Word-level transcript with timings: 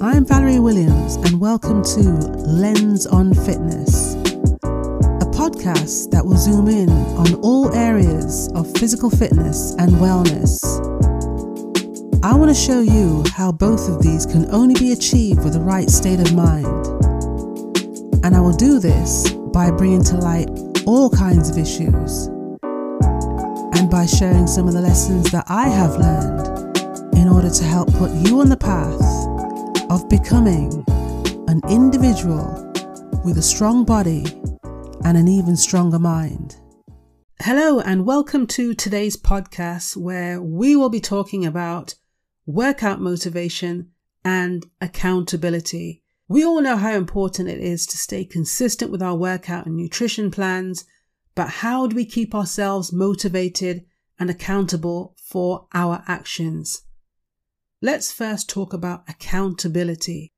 I'm 0.00 0.24
Valerie 0.24 0.60
Williams, 0.60 1.16
and 1.16 1.40
welcome 1.40 1.82
to 1.82 2.00
Lens 2.00 3.04
on 3.04 3.34
Fitness, 3.34 4.14
a 4.14 5.26
podcast 5.34 6.12
that 6.12 6.24
will 6.24 6.36
zoom 6.36 6.68
in 6.68 6.88
on 6.88 7.34
all 7.42 7.74
areas 7.74 8.48
of 8.54 8.70
physical 8.78 9.10
fitness 9.10 9.74
and 9.80 9.90
wellness. 9.94 10.62
I 12.22 12.32
want 12.36 12.48
to 12.48 12.54
show 12.54 12.80
you 12.80 13.24
how 13.34 13.50
both 13.50 13.88
of 13.88 14.00
these 14.00 14.24
can 14.24 14.48
only 14.54 14.74
be 14.76 14.92
achieved 14.92 15.42
with 15.42 15.54
the 15.54 15.60
right 15.60 15.90
state 15.90 16.20
of 16.20 16.32
mind. 16.32 16.66
And 18.24 18.36
I 18.36 18.40
will 18.40 18.56
do 18.56 18.78
this 18.78 19.28
by 19.52 19.72
bringing 19.72 20.04
to 20.04 20.16
light 20.16 20.48
all 20.86 21.10
kinds 21.10 21.50
of 21.50 21.58
issues 21.58 22.28
and 22.62 23.90
by 23.90 24.06
sharing 24.06 24.46
some 24.46 24.68
of 24.68 24.74
the 24.74 24.80
lessons 24.80 25.32
that 25.32 25.46
I 25.48 25.66
have 25.68 25.96
learned 25.96 27.16
in 27.16 27.26
order 27.26 27.50
to 27.50 27.64
help 27.64 27.92
put 27.94 28.12
you 28.12 28.38
on 28.38 28.48
the 28.48 28.56
path 28.56 29.07
of 29.90 30.06
becoming 30.10 30.84
an 31.48 31.62
individual 31.70 32.70
with 33.24 33.38
a 33.38 33.42
strong 33.42 33.86
body 33.86 34.22
and 35.04 35.16
an 35.16 35.26
even 35.26 35.56
stronger 35.56 35.98
mind. 35.98 36.56
Hello, 37.40 37.80
and 37.80 38.04
welcome 38.04 38.46
to 38.48 38.74
today's 38.74 39.16
podcast 39.16 39.96
where 39.96 40.42
we 40.42 40.76
will 40.76 40.90
be 40.90 41.00
talking 41.00 41.46
about 41.46 41.94
workout 42.44 43.00
motivation 43.00 43.90
and 44.22 44.66
accountability. 44.82 46.02
We 46.28 46.44
all 46.44 46.60
know 46.60 46.76
how 46.76 46.92
important 46.92 47.48
it 47.48 47.60
is 47.60 47.86
to 47.86 47.96
stay 47.96 48.26
consistent 48.26 48.90
with 48.90 49.02
our 49.02 49.16
workout 49.16 49.64
and 49.64 49.74
nutrition 49.74 50.30
plans, 50.30 50.84
but 51.34 51.48
how 51.48 51.86
do 51.86 51.96
we 51.96 52.04
keep 52.04 52.34
ourselves 52.34 52.92
motivated 52.92 53.86
and 54.18 54.28
accountable 54.28 55.16
for 55.16 55.66
our 55.72 56.04
actions? 56.06 56.82
Let's 57.80 58.10
first 58.10 58.48
talk 58.48 58.72
about 58.72 59.08
accountability. 59.08 60.32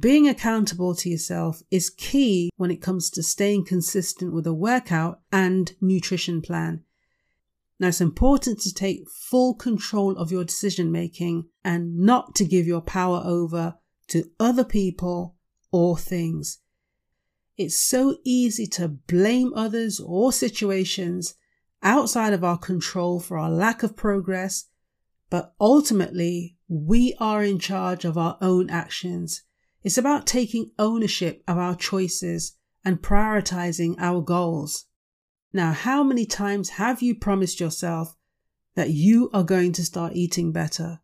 Being 0.00 0.26
accountable 0.26 0.96
to 0.96 1.08
yourself 1.08 1.62
is 1.70 1.90
key 1.90 2.50
when 2.56 2.72
it 2.72 2.82
comes 2.82 3.08
to 3.10 3.22
staying 3.22 3.66
consistent 3.66 4.32
with 4.32 4.48
a 4.48 4.54
workout 4.54 5.20
and 5.30 5.72
nutrition 5.80 6.42
plan. 6.42 6.82
Now, 7.78 7.88
it's 7.88 8.00
important 8.00 8.60
to 8.62 8.74
take 8.74 9.08
full 9.08 9.54
control 9.54 10.16
of 10.16 10.32
your 10.32 10.42
decision 10.42 10.90
making 10.90 11.44
and 11.64 11.98
not 11.98 12.34
to 12.36 12.44
give 12.44 12.66
your 12.66 12.80
power 12.80 13.22
over 13.24 13.76
to 14.08 14.24
other 14.40 14.64
people 14.64 15.36
or 15.70 15.96
things. 15.96 16.58
It's 17.56 17.80
so 17.80 18.16
easy 18.24 18.66
to 18.68 18.88
blame 18.88 19.52
others 19.54 20.00
or 20.00 20.32
situations 20.32 21.34
outside 21.80 22.32
of 22.32 22.42
our 22.42 22.58
control 22.58 23.20
for 23.20 23.38
our 23.38 23.50
lack 23.50 23.84
of 23.84 23.96
progress, 23.96 24.64
but 25.30 25.54
ultimately 25.60 26.56
we 26.72 27.14
are 27.20 27.44
in 27.44 27.58
charge 27.58 28.06
of 28.06 28.16
our 28.16 28.38
own 28.40 28.70
actions. 28.70 29.42
It's 29.82 29.98
about 29.98 30.26
taking 30.26 30.70
ownership 30.78 31.42
of 31.46 31.58
our 31.58 31.74
choices 31.74 32.56
and 32.82 33.02
prioritizing 33.02 33.94
our 33.98 34.22
goals. 34.22 34.86
Now, 35.52 35.72
how 35.72 36.02
many 36.02 36.24
times 36.24 36.70
have 36.70 37.02
you 37.02 37.14
promised 37.14 37.60
yourself 37.60 38.16
that 38.74 38.88
you 38.88 39.28
are 39.34 39.42
going 39.42 39.72
to 39.72 39.84
start 39.84 40.14
eating 40.14 40.50
better? 40.50 41.00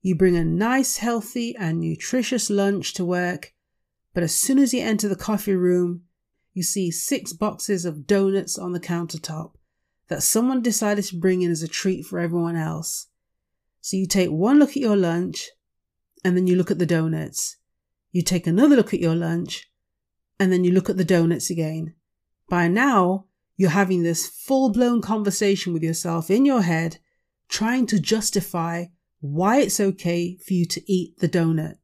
You 0.00 0.14
bring 0.14 0.36
a 0.36 0.44
nice, 0.44 0.96
healthy, 0.96 1.54
and 1.54 1.78
nutritious 1.78 2.48
lunch 2.48 2.94
to 2.94 3.04
work, 3.04 3.52
but 4.14 4.22
as 4.22 4.34
soon 4.34 4.58
as 4.58 4.72
you 4.72 4.80
enter 4.80 5.06
the 5.06 5.16
coffee 5.16 5.54
room, 5.54 6.04
you 6.54 6.62
see 6.62 6.90
six 6.90 7.34
boxes 7.34 7.84
of 7.84 8.06
donuts 8.06 8.56
on 8.56 8.72
the 8.72 8.80
countertop 8.80 9.52
that 10.08 10.22
someone 10.22 10.62
decided 10.62 11.04
to 11.04 11.20
bring 11.20 11.42
in 11.42 11.50
as 11.50 11.62
a 11.62 11.68
treat 11.68 12.06
for 12.06 12.18
everyone 12.18 12.56
else. 12.56 13.08
So 13.80 13.96
you 13.96 14.06
take 14.06 14.30
one 14.30 14.58
look 14.58 14.70
at 14.70 14.76
your 14.76 14.96
lunch 14.96 15.48
and 16.24 16.36
then 16.36 16.46
you 16.46 16.56
look 16.56 16.70
at 16.70 16.78
the 16.78 16.86
donuts. 16.86 17.56
You 18.12 18.22
take 18.22 18.46
another 18.46 18.76
look 18.76 18.92
at 18.92 19.00
your 19.00 19.14
lunch 19.14 19.70
and 20.38 20.52
then 20.52 20.64
you 20.64 20.72
look 20.72 20.90
at 20.90 20.96
the 20.96 21.04
donuts 21.04 21.50
again. 21.50 21.94
By 22.48 22.68
now, 22.68 23.26
you're 23.56 23.70
having 23.70 24.02
this 24.02 24.26
full 24.26 24.70
blown 24.70 25.02
conversation 25.02 25.72
with 25.72 25.82
yourself 25.82 26.30
in 26.30 26.44
your 26.44 26.62
head, 26.62 26.98
trying 27.48 27.86
to 27.86 28.00
justify 28.00 28.86
why 29.20 29.60
it's 29.60 29.78
okay 29.78 30.36
for 30.36 30.54
you 30.54 30.64
to 30.66 30.92
eat 30.92 31.18
the 31.18 31.28
donut. 31.28 31.76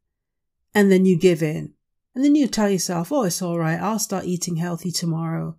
And 0.75 0.91
then 0.91 1.05
you 1.05 1.19
give 1.19 1.43
in. 1.43 1.75
And 2.15 2.25
then 2.25 2.35
you 2.35 2.49
tell 2.49 2.71
yourself, 2.71 3.13
oh, 3.13 3.25
it's 3.25 3.43
all 3.43 3.59
right. 3.59 3.79
I'll 3.79 3.99
start 3.99 4.25
eating 4.25 4.57
healthy 4.57 4.91
tomorrow. 4.91 5.57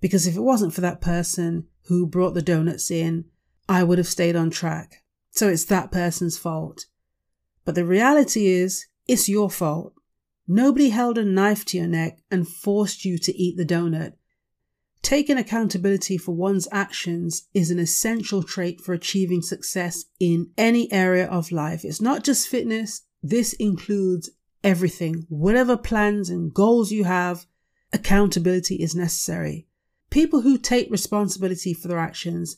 Because 0.00 0.26
if 0.26 0.36
it 0.36 0.42
wasn't 0.42 0.74
for 0.74 0.82
that 0.82 1.00
person 1.00 1.68
who 1.84 2.06
brought 2.06 2.34
the 2.34 2.42
donuts 2.42 2.90
in, 2.90 3.24
I 3.66 3.82
would 3.82 3.96
have 3.96 4.06
stayed 4.06 4.36
on 4.36 4.50
track. 4.50 5.02
So 5.36 5.48
it's 5.48 5.66
that 5.66 5.92
person's 5.92 6.38
fault. 6.38 6.86
But 7.66 7.74
the 7.74 7.84
reality 7.84 8.46
is, 8.46 8.86
it's 9.06 9.28
your 9.28 9.50
fault. 9.50 9.92
Nobody 10.48 10.88
held 10.88 11.18
a 11.18 11.24
knife 11.24 11.64
to 11.66 11.76
your 11.76 11.86
neck 11.86 12.18
and 12.30 12.48
forced 12.48 13.04
you 13.04 13.18
to 13.18 13.36
eat 13.36 13.56
the 13.56 13.66
donut. 13.66 14.14
Taking 15.02 15.36
accountability 15.36 16.16
for 16.16 16.32
one's 16.32 16.66
actions 16.72 17.48
is 17.52 17.70
an 17.70 17.78
essential 17.78 18.42
trait 18.42 18.80
for 18.80 18.94
achieving 18.94 19.42
success 19.42 20.06
in 20.18 20.50
any 20.56 20.90
area 20.90 21.26
of 21.26 21.52
life. 21.52 21.84
It's 21.84 22.00
not 22.00 22.24
just 22.24 22.48
fitness, 22.48 23.02
this 23.22 23.52
includes 23.52 24.30
everything. 24.64 25.26
Whatever 25.28 25.76
plans 25.76 26.30
and 26.30 26.52
goals 26.52 26.90
you 26.90 27.04
have, 27.04 27.44
accountability 27.92 28.76
is 28.76 28.94
necessary. 28.94 29.66
People 30.08 30.40
who 30.40 30.56
take 30.56 30.90
responsibility 30.90 31.74
for 31.74 31.88
their 31.88 31.98
actions 31.98 32.56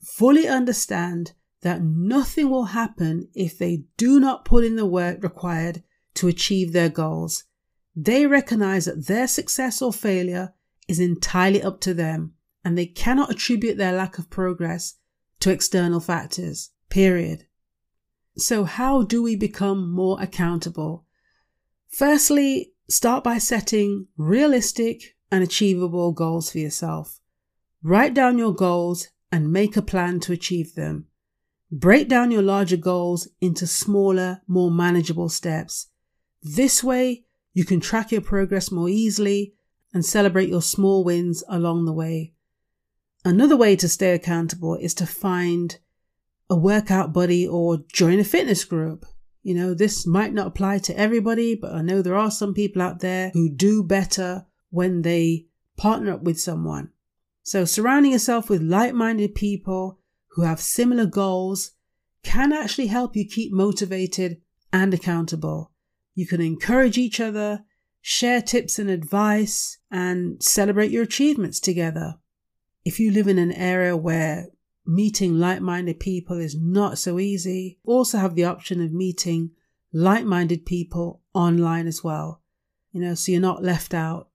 fully 0.00 0.46
understand 0.46 1.32
that 1.62 1.82
nothing 1.82 2.48
will 2.48 2.66
happen 2.66 3.28
if 3.34 3.58
they 3.58 3.84
do 3.96 4.18
not 4.18 4.44
put 4.44 4.64
in 4.64 4.76
the 4.76 4.86
work 4.86 5.22
required 5.22 5.82
to 6.14 6.28
achieve 6.28 6.72
their 6.72 6.88
goals. 6.88 7.44
They 7.94 8.26
recognize 8.26 8.86
that 8.86 9.06
their 9.06 9.28
success 9.28 9.82
or 9.82 9.92
failure 9.92 10.54
is 10.88 11.00
entirely 11.00 11.62
up 11.62 11.80
to 11.82 11.94
them 11.94 12.34
and 12.64 12.76
they 12.76 12.86
cannot 12.86 13.30
attribute 13.30 13.76
their 13.76 13.92
lack 13.92 14.18
of 14.18 14.30
progress 14.30 14.94
to 15.40 15.50
external 15.50 16.00
factors. 16.00 16.70
Period. 16.88 17.46
So 18.36 18.64
how 18.64 19.02
do 19.02 19.22
we 19.22 19.36
become 19.36 19.90
more 19.90 20.20
accountable? 20.20 21.04
Firstly, 21.88 22.72
start 22.88 23.24
by 23.24 23.38
setting 23.38 24.06
realistic 24.16 25.16
and 25.30 25.42
achievable 25.42 26.12
goals 26.12 26.50
for 26.50 26.58
yourself. 26.58 27.20
Write 27.82 28.14
down 28.14 28.38
your 28.38 28.54
goals 28.54 29.08
and 29.32 29.52
make 29.52 29.76
a 29.76 29.82
plan 29.82 30.20
to 30.20 30.32
achieve 30.32 30.74
them. 30.74 31.06
Break 31.72 32.08
down 32.08 32.30
your 32.30 32.42
larger 32.42 32.76
goals 32.76 33.28
into 33.40 33.66
smaller, 33.66 34.42
more 34.48 34.70
manageable 34.70 35.28
steps. 35.28 35.86
This 36.42 36.82
way, 36.82 37.26
you 37.52 37.64
can 37.64 37.80
track 37.80 38.10
your 38.10 38.20
progress 38.22 38.72
more 38.72 38.88
easily 38.88 39.54
and 39.92 40.04
celebrate 40.04 40.48
your 40.48 40.62
small 40.62 41.04
wins 41.04 41.44
along 41.48 41.84
the 41.84 41.92
way. 41.92 42.32
Another 43.24 43.56
way 43.56 43.76
to 43.76 43.88
stay 43.88 44.14
accountable 44.14 44.76
is 44.76 44.94
to 44.94 45.06
find 45.06 45.78
a 46.48 46.56
workout 46.56 47.12
buddy 47.12 47.46
or 47.46 47.84
join 47.92 48.18
a 48.18 48.24
fitness 48.24 48.64
group. 48.64 49.06
You 49.42 49.54
know, 49.54 49.72
this 49.72 50.06
might 50.06 50.32
not 50.32 50.48
apply 50.48 50.78
to 50.78 50.98
everybody, 50.98 51.54
but 51.54 51.72
I 51.72 51.82
know 51.82 52.02
there 52.02 52.16
are 52.16 52.30
some 52.30 52.52
people 52.52 52.82
out 52.82 53.00
there 53.00 53.30
who 53.30 53.48
do 53.48 53.84
better 53.84 54.46
when 54.70 55.02
they 55.02 55.46
partner 55.76 56.12
up 56.12 56.22
with 56.22 56.40
someone. 56.40 56.90
So 57.42 57.64
surrounding 57.64 58.12
yourself 58.12 58.50
with 58.50 58.60
like-minded 58.60 59.34
people 59.34 59.99
who 60.32 60.42
have 60.42 60.60
similar 60.60 61.06
goals 61.06 61.72
can 62.22 62.52
actually 62.52 62.86
help 62.88 63.16
you 63.16 63.26
keep 63.26 63.52
motivated 63.52 64.40
and 64.72 64.92
accountable. 64.94 65.72
You 66.14 66.26
can 66.26 66.40
encourage 66.40 66.98
each 66.98 67.20
other, 67.20 67.64
share 68.00 68.42
tips 68.42 68.78
and 68.78 68.90
advice, 68.90 69.78
and 69.90 70.42
celebrate 70.42 70.90
your 70.90 71.02
achievements 71.02 71.60
together. 71.60 72.16
If 72.84 73.00
you 73.00 73.10
live 73.10 73.28
in 73.28 73.38
an 73.38 73.52
area 73.52 73.96
where 73.96 74.48
meeting 74.86 75.38
like 75.38 75.60
minded 75.60 76.00
people 76.00 76.38
is 76.38 76.56
not 76.58 76.98
so 76.98 77.18
easy, 77.18 77.78
also 77.84 78.18
have 78.18 78.34
the 78.34 78.44
option 78.44 78.82
of 78.82 78.92
meeting 78.92 79.50
like 79.92 80.24
minded 80.24 80.64
people 80.64 81.22
online 81.34 81.86
as 81.86 82.04
well. 82.04 82.42
You 82.92 83.00
know, 83.00 83.14
so 83.14 83.32
you're 83.32 83.40
not 83.40 83.62
left 83.62 83.94
out. 83.94 84.28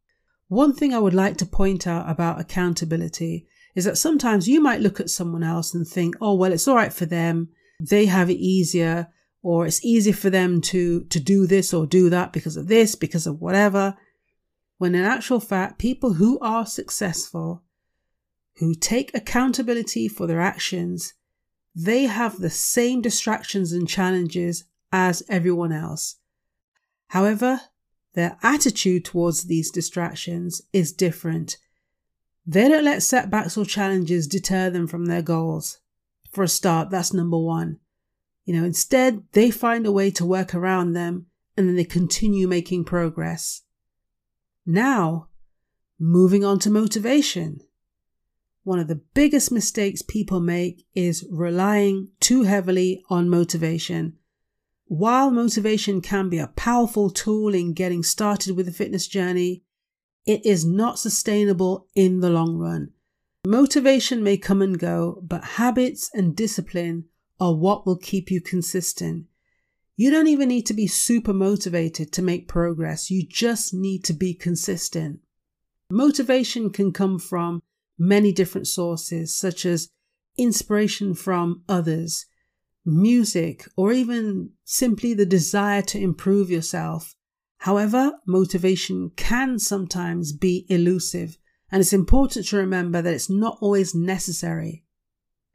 One 0.47 0.73
thing 0.73 0.93
I 0.93 0.99
would 0.99 1.13
like 1.13 1.37
to 1.37 1.45
point 1.45 1.87
out 1.87 2.09
about 2.09 2.39
accountability 2.39 3.47
is 3.75 3.85
that 3.85 3.97
sometimes 3.97 4.47
you 4.47 4.61
might 4.61 4.81
look 4.81 4.99
at 4.99 5.09
someone 5.09 5.43
else 5.43 5.73
and 5.73 5.87
think, 5.87 6.15
oh, 6.21 6.33
well, 6.33 6.53
it's 6.53 6.67
all 6.67 6.75
right 6.75 6.93
for 6.93 7.05
them. 7.05 7.49
They 7.79 8.05
have 8.05 8.29
it 8.29 8.37
easier 8.37 9.09
or 9.43 9.67
it's 9.67 9.83
easy 9.83 10.11
for 10.11 10.29
them 10.29 10.61
to, 10.61 11.03
to 11.03 11.19
do 11.19 11.45
this 11.45 11.73
or 11.73 11.85
do 11.85 12.09
that 12.09 12.33
because 12.33 12.57
of 12.57 12.67
this, 12.67 12.95
because 12.95 13.27
of 13.27 13.41
whatever. 13.41 13.95
When 14.77 14.95
in 14.95 15.03
actual 15.03 15.39
fact, 15.39 15.77
people 15.77 16.13
who 16.13 16.39
are 16.39 16.65
successful, 16.65 17.63
who 18.55 18.73
take 18.73 19.11
accountability 19.13 20.07
for 20.07 20.25
their 20.25 20.41
actions, 20.41 21.13
they 21.75 22.03
have 22.03 22.39
the 22.39 22.49
same 22.49 23.01
distractions 23.01 23.73
and 23.73 23.87
challenges 23.87 24.63
as 24.91 25.21
everyone 25.29 25.73
else. 25.73 26.15
However, 27.09 27.59
their 28.13 28.37
attitude 28.41 29.03
towards 29.03 29.43
these 29.43 29.69
distractions 29.69 30.61
is 30.71 30.93
different 30.93 31.57
they 32.45 32.67
don't 32.69 32.85
let 32.85 33.01
setbacks 33.03 33.57
or 33.57 33.65
challenges 33.65 34.27
deter 34.27 34.69
them 34.69 34.87
from 34.87 35.05
their 35.05 35.21
goals. 35.21 35.79
For 36.31 36.43
a 36.43 36.47
start, 36.47 36.89
that's 36.89 37.13
number 37.13 37.39
one. 37.39 37.79
You 38.45 38.55
know, 38.55 38.65
instead, 38.65 39.23
they 39.31 39.49
find 39.49 39.87
a 39.87 39.91
way 39.91 40.11
to 40.11 40.25
work 40.25 40.53
around 40.53 40.93
them 40.93 41.27
and 41.57 41.67
then 41.67 41.75
they 41.75 41.85
continue 41.85 42.47
making 42.47 42.85
progress. 42.85 43.63
Now, 44.65 45.29
moving 45.99 46.43
on 46.43 46.59
to 46.59 46.69
motivation. 46.69 47.61
One 48.63 48.79
of 48.79 48.87
the 48.87 49.01
biggest 49.13 49.51
mistakes 49.51 50.01
people 50.01 50.39
make 50.39 50.85
is 50.93 51.25
relying 51.31 52.09
too 52.19 52.43
heavily 52.43 53.03
on 53.09 53.29
motivation. 53.29 54.17
While 54.87 55.31
motivation 55.31 56.01
can 56.01 56.29
be 56.29 56.37
a 56.37 56.47
powerful 56.55 57.09
tool 57.09 57.55
in 57.55 57.73
getting 57.73 58.03
started 58.03 58.55
with 58.55 58.65
the 58.67 58.71
fitness 58.71 59.07
journey, 59.07 59.63
it 60.25 60.45
is 60.45 60.65
not 60.65 60.99
sustainable 60.99 61.87
in 61.95 62.19
the 62.19 62.29
long 62.29 62.57
run. 62.57 62.91
Motivation 63.45 64.23
may 64.23 64.37
come 64.37 64.61
and 64.61 64.79
go, 64.79 65.21
but 65.21 65.43
habits 65.43 66.09
and 66.13 66.35
discipline 66.35 67.05
are 67.39 67.53
what 67.53 67.85
will 67.85 67.97
keep 67.97 68.31
you 68.31 68.41
consistent. 68.41 69.25
You 69.95 70.09
don't 70.09 70.27
even 70.27 70.49
need 70.49 70.65
to 70.65 70.73
be 70.73 70.87
super 70.87 71.33
motivated 71.33 72.11
to 72.13 72.21
make 72.21 72.47
progress. 72.47 73.11
You 73.11 73.25
just 73.25 73.73
need 73.73 74.03
to 74.05 74.13
be 74.13 74.33
consistent. 74.33 75.19
Motivation 75.91 76.71
can 76.71 76.91
come 76.91 77.19
from 77.19 77.61
many 77.97 78.31
different 78.31 78.67
sources, 78.67 79.33
such 79.33 79.65
as 79.65 79.89
inspiration 80.37 81.13
from 81.13 81.63
others, 81.69 82.25
music, 82.83 83.67
or 83.77 83.93
even 83.93 84.49
simply 84.65 85.13
the 85.13 85.25
desire 85.25 85.81
to 85.83 85.99
improve 85.99 86.49
yourself. 86.49 87.15
However, 87.65 88.11
motivation 88.27 89.09
can 89.15 89.57
sometimes 89.57 90.33
be 90.33 90.67
elusive, 90.69 91.39
and 91.71 91.81
it's 91.81 91.93
important 91.93 92.45
to 92.49 92.57
remember 92.57 93.01
that 93.01 93.11
it's 93.11 93.27
not 93.27 93.57
always 93.59 93.95
necessary. 93.95 94.83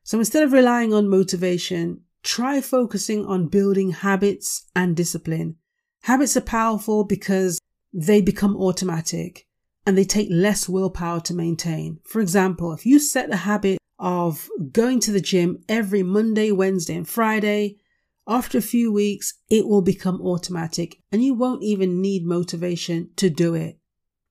So 0.03 0.19
instead 0.19 0.43
of 0.43 0.53
relying 0.53 0.93
on 0.93 1.09
motivation, 1.09 2.01
try 2.25 2.61
focusing 2.63 3.25
on 3.27 3.47
building 3.47 3.93
habits 3.93 4.67
and 4.75 4.97
discipline. 4.97 5.55
Habits 6.03 6.37
are 6.37 6.41
powerful 6.41 7.05
because 7.05 7.61
they 7.93 8.21
become 8.21 8.57
automatic 8.57 9.47
and 9.87 9.97
they 9.97 10.03
take 10.03 10.27
less 10.33 10.69
willpower 10.69 11.21
to 11.21 11.33
maintain. 11.33 12.01
For 12.03 12.21
example, 12.21 12.73
if 12.73 12.85
you 12.85 12.99
set 12.99 13.31
the 13.31 13.37
habit 13.37 13.79
of 14.01 14.49
going 14.73 14.99
to 14.99 15.13
the 15.13 15.21
gym 15.21 15.63
every 15.69 16.03
Monday, 16.03 16.51
Wednesday, 16.51 16.97
and 16.97 17.09
Friday, 17.09 17.77
after 18.31 18.57
a 18.57 18.63
few 18.63 18.93
weeks, 18.93 19.35
it 19.51 19.67
will 19.67 19.83
become 19.83 20.23
automatic 20.23 21.03
and 21.11 21.23
you 21.23 21.35
won't 21.35 21.65
even 21.65 22.01
need 22.01 22.25
motivation 22.25 23.11
to 23.17 23.29
do 23.29 23.55
it. 23.55 23.81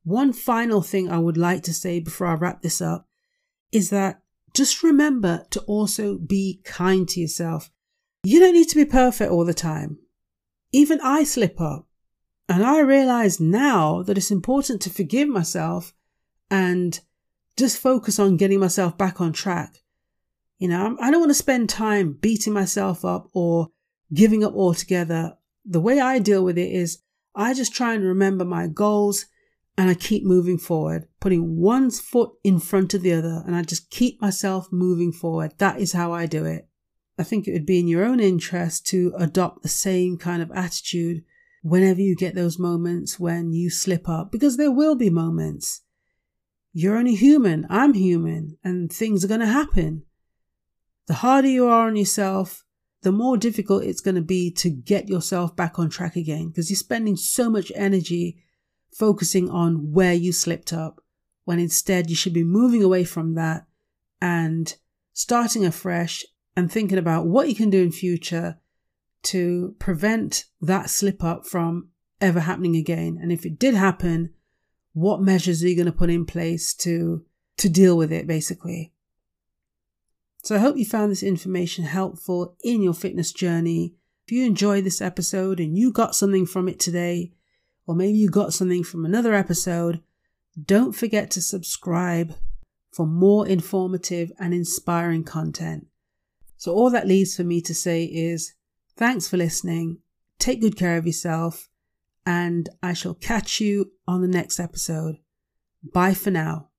One 0.04 0.32
final 0.32 0.82
thing 0.82 1.12
I 1.12 1.20
would 1.20 1.36
like 1.36 1.64
to 1.64 1.74
say 1.74 2.00
before 2.00 2.28
I 2.28 2.36
wrap 2.36 2.62
this 2.62 2.82
up 2.82 3.08
is 3.74 3.90
that 3.90 4.22
just 4.54 4.84
remember 4.84 5.46
to 5.50 5.60
also 5.62 6.18
be 6.18 6.62
kind 6.64 7.10
to 7.10 7.20
yourself. 7.20 7.70
You 8.24 8.40
don't 8.40 8.54
need 8.54 8.70
to 8.70 8.76
be 8.78 8.86
perfect 8.86 9.32
all 9.32 9.44
the 9.44 9.54
time. 9.54 10.00
Even 10.72 11.02
I 11.02 11.26
slip 11.26 11.60
up. 11.60 11.86
And 12.48 12.64
I 12.64 12.80
realize 12.80 13.42
now 13.42 14.02
that 14.04 14.18
it's 14.18 14.32
important 14.32 14.82
to 14.84 14.90
forgive 14.90 15.28
myself 15.28 15.94
and 16.50 17.00
just 17.58 17.78
focus 17.78 18.18
on 18.18 18.38
getting 18.38 18.62
myself 18.62 18.98
back 18.98 19.20
on 19.20 19.34
track. 19.34 19.84
You 20.58 20.70
know, 20.70 20.98
I 21.02 21.12
don't 21.12 21.20
want 21.20 21.32
to 21.32 21.36
spend 21.36 21.70
time 21.70 22.18
beating 22.20 22.54
myself 22.54 23.04
up 23.04 23.28
or 23.34 23.70
giving 24.14 24.44
up 24.44 24.54
altogether. 24.54 25.38
The 25.66 25.80
way 25.80 26.00
I 26.00 26.20
deal 26.20 26.44
with 26.44 26.58
it 26.58 26.72
is 26.72 27.00
I 27.36 27.54
just 27.54 27.74
try 27.74 27.94
and 27.94 28.04
remember 28.04 28.46
my 28.46 28.68
goals 28.68 29.26
and 29.78 29.90
I 29.90 29.94
keep 29.94 30.26
moving 30.26 30.58
forward, 30.58 31.08
putting 31.22 31.58
one 31.58 31.90
foot 31.90 32.32
in 32.44 32.60
front 32.60 32.94
of 32.94 33.02
the 33.02 33.14
other, 33.14 33.44
and 33.46 33.56
I 33.56 33.62
just 33.62 33.90
keep 33.90 34.22
myself 34.22 34.68
moving 34.72 35.14
forward. 35.14 35.54
That 35.58 35.80
is 35.80 35.94
how 35.94 36.12
I 36.12 36.26
do 36.26 36.44
it. 36.44 36.68
I 37.18 37.24
think 37.24 37.48
it 37.48 37.54
would 37.54 37.66
be 37.66 37.80
in 37.80 37.88
your 37.88 38.04
own 38.04 38.20
interest 38.20 38.86
to 38.88 39.14
adopt 39.18 39.62
the 39.64 39.70
same 39.70 40.18
kind 40.18 40.42
of 40.42 40.52
attitude 40.52 41.24
whenever 41.64 42.02
you 42.02 42.16
get 42.16 42.36
those 42.36 42.60
moments 42.60 43.20
when 43.20 43.54
you 43.54 43.70
slip 43.70 44.10
up, 44.10 44.32
because 44.32 44.58
there 44.58 44.72
will 44.72 44.96
be 44.96 45.10
moments. 45.10 45.82
You're 46.74 46.98
only 46.98 47.16
human, 47.16 47.66
I'm 47.70 47.94
human, 47.94 48.58
and 48.64 48.92
things 48.92 49.24
are 49.24 49.30
going 49.30 49.40
to 49.40 49.48
happen. 49.48 50.04
The 51.08 51.16
harder 51.16 51.48
you 51.48 51.68
are 51.68 51.88
on 51.88 51.96
yourself, 51.96 52.64
the 53.02 53.12
more 53.12 53.38
difficult 53.38 53.84
it's 53.84 54.02
going 54.02 54.16
to 54.16 54.22
be 54.22 54.52
to 54.52 54.70
get 54.70 55.08
yourself 55.08 55.56
back 55.56 55.80
on 55.80 55.90
track 55.90 56.16
again 56.16 56.50
because 56.50 56.70
you're 56.70 56.78
spending 56.78 57.16
so 57.16 57.50
much 57.50 57.72
energy 57.76 58.44
focusing 58.94 59.50
on 59.50 59.92
where 59.92 60.14
you 60.14 60.34
slipped 60.34 60.74
up 60.74 61.02
when 61.46 61.60
instead 61.60 62.10
you 62.10 62.16
should 62.16 62.34
be 62.34 62.44
moving 62.44 62.84
away 62.84 63.04
from 63.04 63.36
that 63.36 63.66
and 64.22 64.76
starting 65.14 65.66
afresh 65.66 66.26
and 66.56 66.72
thinking 66.72 66.98
about 66.98 67.26
what 67.26 67.48
you 67.48 67.56
can 67.56 67.70
do 67.70 67.82
in 67.82 67.92
future 67.92 68.58
to 69.24 69.76
prevent 69.80 70.46
that 70.62 70.90
slip 70.90 71.24
up 71.24 71.46
from 71.46 71.90
ever 72.22 72.42
happening 72.42 72.76
again. 72.76 73.18
And 73.22 73.32
if 73.32 73.46
it 73.46 73.60
did 73.60 73.74
happen, 73.74 74.34
what 74.94 75.22
measures 75.22 75.64
are 75.64 75.68
you 75.68 75.76
going 75.76 75.86
to 75.86 75.92
put 75.92 76.10
in 76.10 76.26
place 76.26 76.74
to 76.76 77.26
to 77.58 77.70
deal 77.70 77.98
with 77.98 78.12
it 78.12 78.28
basically? 78.28 78.94
So 80.42 80.56
I 80.56 80.60
hope 80.60 80.78
you 80.78 80.86
found 80.86 81.12
this 81.12 81.24
information 81.24 81.84
helpful 81.84 82.56
in 82.64 82.82
your 82.82 82.94
fitness 82.94 83.32
journey. 83.32 83.96
If 84.26 84.32
you 84.32 84.46
enjoyed 84.46 84.84
this 84.84 85.02
episode 85.02 85.60
and 85.60 85.78
you 85.78 85.92
got 85.92 86.16
something 86.16 86.46
from 86.46 86.70
it 86.70 86.80
today, 86.80 87.34
or 87.86 87.96
maybe 87.96 88.18
you 88.18 88.30
got 88.30 88.54
something 88.54 88.84
from 88.84 89.06
another 89.06 89.34
episode, 89.34 90.02
don't 90.66 90.94
forget 90.94 91.32
to 91.32 91.42
subscribe 91.42 92.36
for 92.92 93.06
more 93.06 93.48
informative 93.48 94.32
and 94.40 94.54
inspiring 94.54 95.24
content. 95.24 95.88
So 96.58 96.74
all 96.74 96.90
that 96.90 97.08
leaves 97.08 97.36
for 97.36 97.44
me 97.44 97.62
to 97.62 97.74
say 97.74 98.04
is 98.04 98.54
thanks 98.96 99.28
for 99.28 99.38
listening. 99.38 100.00
Take 100.40 100.62
good 100.62 100.78
care 100.78 100.98
of 100.98 101.06
yourself 101.06 101.70
and 102.26 102.70
I 102.84 102.94
shall 102.94 103.14
catch 103.14 103.60
you 103.60 103.92
on 104.08 104.22
the 104.22 104.28
next 104.28 104.60
episode. 104.60 105.18
Bye 105.82 106.14
for 106.14 106.32
now. 106.32 106.68